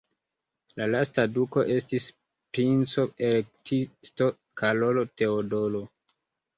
[0.79, 2.09] La lasta duko estis
[2.55, 4.33] princo-elektisto
[4.65, 5.89] Karolo Teodoro.